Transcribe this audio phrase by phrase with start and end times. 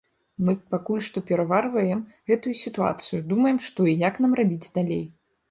[0.45, 2.01] Мы пакуль што пераварваем
[2.31, 5.07] гэтую сітуацыю, думаем, што і як нам рабіць далей.